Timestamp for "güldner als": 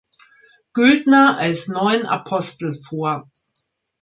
0.73-1.67